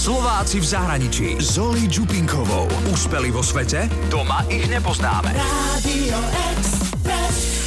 Slováci 0.00 0.64
v 0.64 0.64
zahraničí. 0.64 1.36
Zoli 1.44 1.84
Čupinkovou. 1.84 2.64
Úspeli 2.88 3.28
vo 3.28 3.44
svete? 3.44 3.84
Doma 4.08 4.48
ich 4.48 4.64
nepoznáme. 4.64 5.28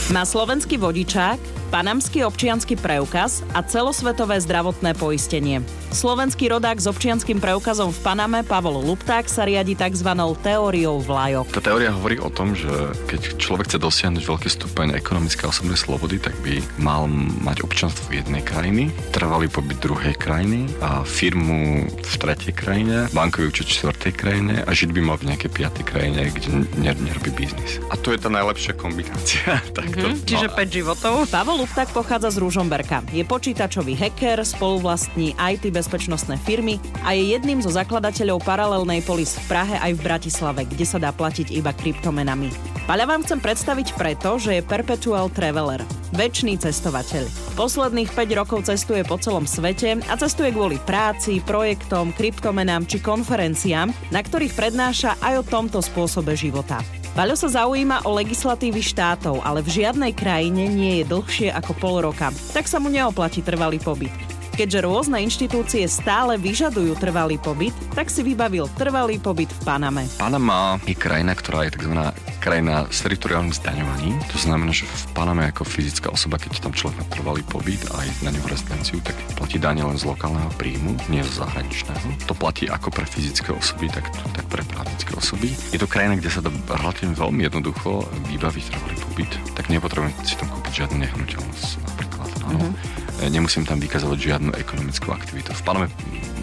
Má 0.09 0.25
slovenský 0.25 0.81
vodičák, 0.81 1.37
panamský 1.73 2.21
občiansky 2.21 2.77
preukaz 2.77 3.41
a 3.57 3.65
celosvetové 3.65 4.37
zdravotné 4.37 4.93
poistenie. 4.93 5.65
Slovenský 5.89 6.53
rodák 6.53 6.77
s 6.77 6.85
občianským 6.85 7.41
preukazom 7.41 7.89
v 7.89 7.97
Paname 8.05 8.45
Pavol 8.45 8.77
Lupták 8.77 9.25
sa 9.25 9.41
riadi 9.41 9.73
tzv. 9.73 10.13
teóriou 10.45 11.01
vlajok. 11.01 11.49
Tá 11.49 11.65
teória 11.65 11.89
hovorí 11.89 12.21
o 12.21 12.29
tom, 12.29 12.53
že 12.53 12.69
keď 13.09 13.41
človek 13.41 13.73
chce 13.73 13.81
dosiahnuť 13.81 14.21
veľký 14.21 14.49
stupeň 14.53 14.93
ekonomické 14.93 15.45
a 15.45 15.53
osobnej 15.53 15.77
slobody, 15.77 16.21
tak 16.21 16.37
by 16.45 16.61
mal 16.77 17.09
mať 17.41 17.65
občanstvo 17.65 18.05
jednej 18.13 18.45
krajiny, 18.45 18.93
trvalý 19.09 19.49
pobyt 19.49 19.81
druhej 19.81 20.13
krajiny 20.13 20.69
a 20.77 21.01
firmu 21.01 21.89
v 21.89 22.13
tretej 22.21 22.53
krajine, 22.53 23.09
bankový 23.17 23.49
účet 23.49 23.65
v 23.65 23.81
štvrtej 23.81 24.13
krajine 24.13 24.61
a 24.61 24.69
žiť 24.69 24.93
by 24.93 25.01
mal 25.01 25.17
v 25.17 25.33
nejakej 25.33 25.49
piatej 25.49 25.85
krajine, 25.89 26.29
kde 26.29 26.69
nerobí 26.77 27.33
biznis. 27.33 27.81
A 27.89 27.97
to 27.97 28.13
je 28.13 28.21
tá 28.21 28.29
najlepšia 28.29 28.77
kombinácia. 28.77 29.57
Takto. 29.77 30.05
Hm, 30.13 30.21
čiže 30.21 30.53
5 30.53 30.69
životov. 30.69 31.13
Pavol 31.33 31.62
Lupták 31.63 31.95
pochádza 31.95 32.35
z 32.35 32.43
Ružomberka. 32.43 33.07
Je 33.15 33.23
počítačový 33.23 33.95
hacker, 33.95 34.43
spoluvlastní 34.43 35.31
IT 35.39 35.71
bezpečnostné 35.71 36.35
firmy 36.43 36.75
a 37.07 37.15
je 37.15 37.31
jedným 37.31 37.63
zo 37.63 37.71
zakladateľov 37.71 38.43
paralelnej 38.43 38.99
polis 38.99 39.39
v 39.39 39.47
Prahe 39.47 39.79
aj 39.79 39.95
v 39.95 40.03
Bratislave, 40.03 40.67
kde 40.67 40.83
sa 40.83 40.99
dá 40.99 41.15
platiť 41.15 41.55
iba 41.55 41.71
kryptomenami. 41.71 42.51
Paľa 42.83 43.07
vám 43.07 43.23
chcem 43.23 43.39
predstaviť 43.39 43.95
preto, 43.95 44.35
že 44.43 44.59
je 44.59 44.67
perpetual 44.67 45.31
traveler, 45.31 45.79
väčší 46.11 46.59
cestovateľ. 46.59 47.31
Posledných 47.55 48.11
5 48.11 48.39
rokov 48.43 48.67
cestuje 48.67 49.07
po 49.07 49.15
celom 49.15 49.47
svete 49.47 50.03
a 50.03 50.19
cestuje 50.19 50.51
kvôli 50.51 50.75
práci, 50.83 51.39
projektom, 51.39 52.11
kryptomenám 52.11 52.91
či 52.91 52.99
konferenciám, 52.99 53.87
na 54.11 54.19
ktorých 54.19 54.51
prednáša 54.51 55.15
aj 55.23 55.33
o 55.39 55.47
tomto 55.47 55.79
spôsobe 55.79 56.35
života. 56.35 56.83
Paľo 57.13 57.37
sa 57.37 57.61
zaujíma 57.61 58.09
o 58.09 58.17
legislatívy 58.17 58.81
štátov, 58.81 59.45
ale 59.45 59.61
v 59.61 59.85
žiadnej 59.85 60.17
krajine 60.17 60.65
nie 60.65 61.05
je 61.05 61.13
dlhšie 61.13 61.53
ako 61.53 61.71
pol 61.77 62.01
roka, 62.01 62.33
tak 62.57 62.65
sa 62.65 62.81
mu 62.81 62.89
neoplatí 62.89 63.45
trvalý 63.45 63.77
pobyt. 63.77 64.32
Keďže 64.53 64.85
rôzne 64.85 65.17
inštitúcie 65.25 65.81
stále 65.89 66.37
vyžadujú 66.37 66.93
trvalý 67.01 67.41
pobyt, 67.41 67.73
tak 67.97 68.13
si 68.13 68.21
vybavil 68.21 68.69
trvalý 68.77 69.17
pobyt 69.17 69.49
v 69.49 69.59
Paname. 69.65 70.05
Panama 70.21 70.77
je 70.85 70.93
krajina, 70.93 71.33
ktorá 71.33 71.65
je 71.65 71.73
tzv. 71.73 71.89
krajina 72.37 72.85
s 72.85 73.01
teritoriálnym 73.01 73.49
zdaňovaním. 73.49 74.21
To 74.29 74.37
znamená, 74.37 74.69
že 74.69 74.85
v 74.85 75.05
Paname 75.17 75.49
ako 75.49 75.65
fyzická 75.65 76.13
osoba, 76.13 76.37
keď 76.37 76.69
tam 76.69 76.73
človek 76.77 77.01
má 77.01 77.05
trvalý 77.09 77.41
pobyt 77.49 77.81
a 77.97 78.05
aj 78.05 78.29
ňu 78.29 78.45
rezidenciu, 78.45 79.01
tak 79.01 79.17
platí 79.33 79.57
dane 79.57 79.81
len 79.81 79.97
z 79.97 80.05
lokálneho 80.05 80.53
príjmu, 80.53 81.01
nie 81.09 81.25
z 81.25 81.33
zahraničného. 81.41 82.29
To 82.29 82.37
platí 82.37 82.69
ako 82.69 82.93
pre 82.93 83.09
fyzické 83.09 83.49
osoby, 83.49 83.89
tak, 83.89 84.05
tak 84.37 84.45
pre 84.53 84.61
právnické 84.69 85.17
osoby. 85.17 85.49
Je 85.73 85.81
to 85.81 85.89
krajina, 85.89 86.13
kde 86.13 86.29
sa 86.29 86.45
dá 86.45 86.53
relatívne 86.77 87.17
veľmi 87.17 87.41
jednoducho 87.49 88.05
vybaviť 88.29 88.63
trvalý 88.69 88.97
pobyt, 89.01 89.31
tak 89.57 89.73
nepotrebujem 89.73 90.13
si 90.21 90.37
tam 90.37 90.45
kúpiť 90.53 90.85
žiadnu 90.85 91.09
nehnuteľnosť 91.09 91.69
napríklad. 91.89 92.29
Áno. 92.53 92.69
Mm-hmm 92.69 93.02
nemusím 93.29 93.63
tam 93.63 93.79
vykazovať 93.79 94.17
žiadnu 94.19 94.51
ekonomickú 94.55 95.11
aktivitu. 95.13 95.51
V 95.53 95.63
Paname 95.63 95.87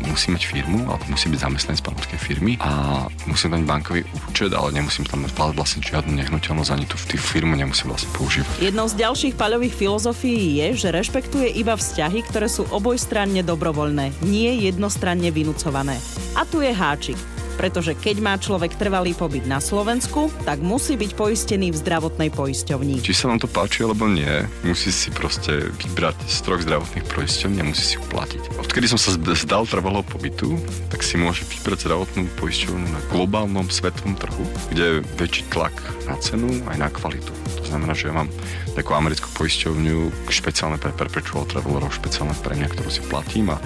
musím 0.08 0.36
mať 0.36 0.48
firmu, 0.48 0.88
alebo 0.88 1.04
musím 1.12 1.36
byť 1.36 1.40
zamestnanec 1.44 1.80
panamskej 1.84 2.18
firmy 2.20 2.52
a 2.60 3.04
musím 3.28 3.52
mať 3.52 3.62
bankový 3.68 4.00
účet, 4.28 4.50
ale 4.56 4.72
nemusím 4.72 5.04
tam 5.04 5.24
mať 5.24 5.32
vlastne 5.36 5.80
žiadnu 5.84 6.16
nehnuteľnosť, 6.16 6.70
ani 6.72 6.84
tú, 6.88 6.96
tú 6.96 7.16
firmu 7.20 7.52
nemusím 7.54 7.92
vlastne 7.92 8.10
používať. 8.16 8.48
Jednou 8.60 8.86
z 8.88 8.96
ďalších 8.96 9.34
paľových 9.36 9.74
filozofií 9.76 10.60
je, 10.64 10.86
že 10.86 10.88
rešpektuje 10.94 11.52
iba 11.56 11.76
vzťahy, 11.76 12.20
ktoré 12.28 12.48
sú 12.48 12.64
obojstranne 12.72 13.44
dobrovoľné, 13.44 14.24
nie 14.24 14.64
jednostranne 14.64 15.28
vynúcované. 15.28 16.00
A 16.38 16.48
tu 16.48 16.64
je 16.64 16.72
háčik 16.72 17.20
pretože 17.60 17.92
keď 17.92 18.16
má 18.24 18.40
človek 18.40 18.72
trvalý 18.80 19.12
pobyt 19.12 19.44
na 19.44 19.60
Slovensku, 19.60 20.32
tak 20.48 20.64
musí 20.64 20.96
byť 20.96 21.12
poistený 21.12 21.76
v 21.76 21.80
zdravotnej 21.84 22.32
poisťovni. 22.32 23.04
Či 23.04 23.12
sa 23.12 23.28
vám 23.28 23.36
to 23.36 23.52
páči 23.52 23.84
alebo 23.84 24.08
nie, 24.08 24.48
musí 24.64 24.88
si 24.88 25.12
proste 25.12 25.68
vybrať 25.68 26.16
z 26.24 26.36
troch 26.40 26.64
zdravotných 26.64 27.04
poisťovní 27.12 27.60
a 27.60 27.68
musí 27.68 27.84
si 27.84 27.94
ju 28.00 28.04
platiť. 28.08 28.56
Odkedy 28.64 28.88
som 28.88 28.96
sa 28.96 29.12
zdal 29.12 29.68
trvalého 29.68 30.00
pobytu, 30.08 30.56
tak 30.88 31.04
si 31.04 31.20
môže 31.20 31.44
vybrať 31.44 31.84
zdravotnú 31.84 32.32
poisťovňu 32.40 32.88
na 32.88 33.00
globálnom 33.12 33.68
svetovom 33.68 34.16
trhu, 34.16 34.44
kde 34.72 34.80
je 34.80 35.04
väčší 35.20 35.44
tlak 35.52 35.76
na 36.08 36.16
cenu 36.16 36.48
aj 36.64 36.80
na 36.80 36.88
kvalitu. 36.88 37.28
To 37.60 37.64
znamená, 37.68 37.92
že 37.92 38.08
ja 38.08 38.16
mám 38.16 38.32
takú 38.72 38.96
americkú 38.96 39.28
poisťovňu, 39.36 40.32
špeciálne 40.32 40.80
pre 40.80 40.96
perpetual 40.96 41.44
travelerov, 41.44 41.92
špeciálne 41.92 42.32
pre 42.40 42.56
mňa, 42.56 42.72
ktorú 42.72 42.88
si 42.88 43.04
platím 43.04 43.52
a 43.52 43.60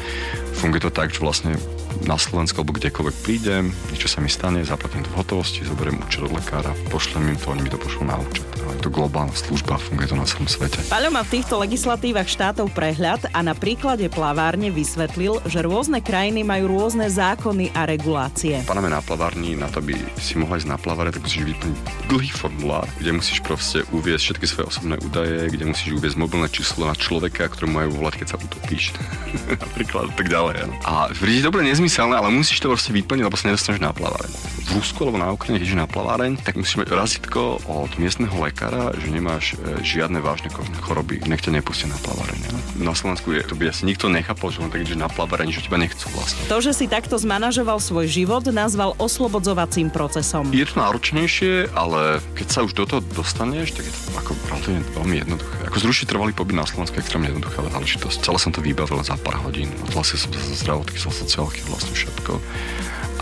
funguje 0.59 0.83
to 0.83 0.91
tak, 0.91 1.15
že 1.15 1.23
vlastne 1.23 1.55
na 2.03 2.19
Slovensku 2.19 2.59
alebo 2.59 2.75
kdekoľvek 2.75 3.17
prídem, 3.23 3.71
niečo 3.95 4.11
sa 4.11 4.19
mi 4.19 4.27
stane, 4.27 4.67
zaplatím 4.67 5.07
to 5.07 5.11
v 5.15 5.23
hotovosti, 5.23 5.63
zoberiem 5.63 6.03
účet 6.03 6.27
od 6.27 6.35
lekára, 6.35 6.75
pošlem 6.91 7.31
im 7.31 7.39
to, 7.39 7.55
oni 7.55 7.63
mi 7.63 7.71
to 7.71 7.79
pošlú 7.79 8.03
na 8.11 8.19
účet. 8.19 8.43
Je 8.65 8.83
to 8.83 8.91
globálna 8.91 9.33
služba, 9.37 9.79
funguje 9.79 10.11
to 10.11 10.17
na 10.19 10.27
celom 10.27 10.49
svete. 10.51 10.83
Paľo 10.91 11.15
má 11.15 11.23
v 11.23 11.39
týchto 11.39 11.61
legislatívach 11.61 12.27
štátov 12.27 12.75
prehľad 12.75 13.31
a 13.31 13.39
na 13.45 13.55
príklade 13.55 14.09
plavárne 14.11 14.75
vysvetlil, 14.75 15.39
že 15.47 15.63
rôzne 15.63 16.03
krajiny 16.03 16.43
majú 16.43 16.75
rôzne 16.75 17.07
zákony 17.07 17.71
a 17.77 17.87
regulácie. 17.87 18.65
Paname 18.67 18.91
na 18.91 19.05
plavárni, 19.05 19.55
na 19.55 19.69
to 19.69 19.85
by 19.85 19.95
si 20.19 20.41
mohla 20.41 20.59
ísť 20.59 20.69
na 20.69 20.81
plavare, 20.81 21.13
tak 21.13 21.23
musíš 21.23 21.55
vyplniť 21.55 21.79
dlhý 22.09 22.31
formulár, 22.33 22.89
kde 22.99 23.11
musíš 23.15 23.39
proste 23.45 23.85
uviezť 23.93 24.23
všetky 24.33 24.47
svoje 24.49 24.67
osobné 24.73 24.97
údaje, 25.05 25.53
kde 25.53 25.65
musíš 25.69 26.01
uviezť 26.01 26.17
mobilné 26.17 26.49
číslo 26.49 26.89
na 26.89 26.97
človeka, 26.97 27.47
ktorý 27.53 27.69
majú 27.71 28.01
volať, 28.01 28.25
keď 28.25 28.27
sa 28.33 28.41
utopíš. 28.41 28.97
Napríklad 29.65 30.15
tak 30.17 30.29
ďalej. 30.33 30.55
A 30.89 31.13
príde 31.13 31.45
dobre 31.45 31.67
nezmyselné, 31.85 32.17
ale 32.17 32.33
musíš 32.33 32.65
to 32.65 32.73
proste 32.73 32.97
vyplniť, 32.97 33.29
lebo 33.29 33.37
sa 33.37 33.53
nedostaneš 33.53 33.85
na 33.85 33.93
plaváreň. 33.93 34.33
V 34.65 34.81
Rusku 34.81 35.05
alebo 35.05 35.21
na 35.21 35.29
Ukrajine, 35.37 35.61
keď 35.61 35.77
na 35.77 35.85
plaváreň, 35.85 36.41
tak 36.41 36.57
musíš 36.57 36.81
mať 36.81 36.97
razitko 36.97 37.61
od 37.69 37.93
miestneho 38.01 38.33
lekára, 38.41 38.97
že 38.97 39.13
nemáš 39.13 39.53
e, 39.61 39.85
žiadne 39.85 40.25
vážne 40.25 40.49
choroby, 40.81 41.21
nech 41.29 41.45
ťa 41.45 41.61
nepustia 41.61 41.93
na 41.93 42.01
plaváreň. 42.01 42.41
Na 42.81 42.97
Slovensku 42.97 43.37
je, 43.37 43.45
to 43.45 43.53
by 43.53 43.69
asi 43.69 43.85
nikto 43.85 44.09
nechápal, 44.09 44.49
že 44.49 44.65
on 44.65 44.73
tak 44.73 44.89
ide 44.89 44.97
na 44.97 45.13
plaváreň, 45.13 45.53
že 45.53 45.69
teba 45.69 45.77
nechcú 45.77 46.09
vlastne. 46.17 46.41
To, 46.49 46.59
že 46.65 46.73
si 46.73 46.89
takto 46.89 47.21
zmanažoval 47.21 47.77
svoj 47.77 48.09
život, 48.09 48.49
nazval 48.49 48.97
oslobodzovacím 48.97 49.93
procesom. 49.93 50.49
Je 50.57 50.65
to 50.65 50.81
náročnejšie, 50.81 51.69
ale 51.77 52.25
keď 52.33 52.47
sa 52.49 52.61
už 52.65 52.73
do 52.73 52.89
toho 52.89 53.05
dostaneš, 53.13 53.77
tak 53.77 53.85
je 53.85 53.93
to 53.93 54.17
ako 54.17 54.33
relatívne 54.49 54.81
veľmi 54.97 55.17
jednoduché. 55.21 55.57
Ako 55.69 55.77
zrušiť 55.85 56.09
trvalý 56.09 56.33
pobyt 56.33 56.57
na 56.57 56.65
Slovensku 56.65 56.97
je 56.97 57.05
extrémne 57.05 57.29
jednoduchá 57.29 57.61
záležitosť. 57.69 58.17
Celé 58.25 58.39
som 58.41 58.51
to 58.57 58.65
vybavil 58.65 59.05
za 59.05 59.21
pár 59.21 59.37
hodín. 59.45 59.69
Odhlasil 59.93 60.17
som 60.17 60.33
sa 60.33 60.57
zdravotky, 60.57 60.97
sociálky, 60.97 61.61
vlastne 61.75 61.93
všetko 61.93 62.39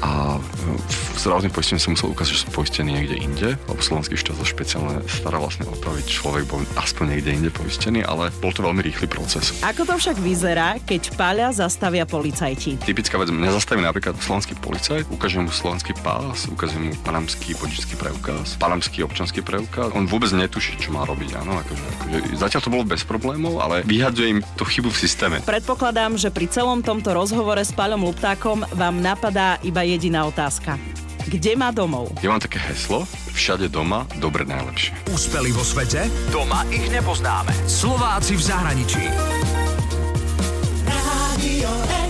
a 0.02 0.42
v 0.42 1.18
zdravotnom 1.22 1.54
poistení 1.54 1.78
som 1.78 1.94
musel 1.94 2.10
ukázať, 2.10 2.34
že 2.34 2.42
som 2.42 2.50
poistený 2.50 2.90
niekde 2.98 3.16
inde, 3.22 3.48
lebo 3.70 3.78
slovenský 3.78 4.18
štát 4.18 4.34
to 4.34 4.42
špeciálne 4.42 4.98
stará 5.06 5.38
vlastne 5.38 5.62
o 5.70 5.78
to, 5.78 5.94
aby 5.94 6.02
človek 6.02 6.42
bol 6.50 6.58
aspoň 6.74 7.14
niekde 7.16 7.30
inde 7.30 7.50
poistený, 7.54 8.02
ale 8.02 8.34
bol 8.42 8.50
to 8.50 8.66
veľmi 8.66 8.82
rýchly 8.82 9.06
proces. 9.06 9.54
Ako 9.62 9.86
to 9.86 9.94
však 9.94 10.18
vyzerá, 10.18 10.82
keď 10.82 11.14
páľa 11.14 11.54
zastavia 11.54 12.02
policajti? 12.02 12.82
Typická 12.82 13.14
vec, 13.14 13.30
mňa 13.30 13.54
zastaví 13.54 13.86
napríklad 13.86 14.18
slovenský 14.18 14.58
policajt, 14.58 15.06
ukážem 15.14 15.46
mu 15.46 15.54
slovenský 15.54 15.94
pás, 16.02 16.50
ukážem 16.50 16.90
mu 16.90 16.92
panamský 17.06 17.54
vodičský 17.54 17.94
preukaz, 17.94 18.58
panamský 18.58 19.06
občanský 19.06 19.46
preukaz. 19.46 19.94
On 19.94 20.10
vôbec 20.10 20.34
netuší, 20.34 20.74
čo 20.82 20.90
má 20.90 21.06
robiť, 21.06 21.38
áno, 21.38 21.62
akože, 21.62 21.86
akože, 22.02 22.18
zatiaľ 22.42 22.60
to 22.66 22.74
bolo 22.74 22.82
bez 22.82 23.06
problémov, 23.06 23.62
ale 23.62 23.86
vyhadzuje 23.86 24.26
im 24.34 24.40
to 24.58 24.66
chybu 24.66 24.90
v 24.90 24.98
systéme. 24.98 25.36
Predpokladám, 25.46 26.18
že 26.18 26.34
pri 26.34 26.50
celom 26.50 26.82
tomto 26.82 27.14
rozhovore 27.14 27.62
s 27.62 27.70
Paľom 27.70 28.02
Luptákom 28.02 28.41
divákom 28.42 28.66
vám 28.74 28.98
napadá 28.98 29.54
iba 29.62 29.86
jediná 29.86 30.26
otázka. 30.26 30.74
Kde 31.30 31.54
má 31.54 31.70
domov? 31.70 32.10
Ja 32.18 32.34
mám 32.34 32.42
také 32.42 32.58
heslo, 32.58 33.06
všade 33.30 33.70
doma, 33.70 34.02
dobre 34.18 34.42
najlepšie. 34.42 35.14
Úspeli 35.14 35.54
vo 35.54 35.62
svete? 35.62 36.10
Doma 36.34 36.66
ich 36.74 36.90
nepoznáme. 36.90 37.54
Slováci 37.70 38.34
v 38.34 38.42
zahraničí. 38.42 39.02
Radio 40.90 41.70
e. 41.86 42.01